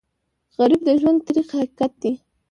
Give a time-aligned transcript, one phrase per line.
[0.59, 2.13] غریب د ژوند تریخ حقیقت دی